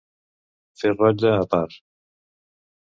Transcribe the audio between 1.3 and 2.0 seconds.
a part.